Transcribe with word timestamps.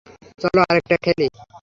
চলো, 0.39 0.61
আরেকটা 0.69 0.95
খেলি। 1.03 1.27